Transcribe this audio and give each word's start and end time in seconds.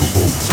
unbreakable. 0.00 0.49